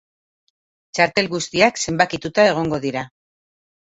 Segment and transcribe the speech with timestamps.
[0.99, 3.03] Txartel guztiak zenbakituta egongo dira.